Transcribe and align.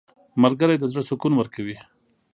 •ملګری 0.43 0.75
د 0.79 0.83
زړه 0.91 1.03
سکون 1.09 1.33
ورکوي. 1.35 1.77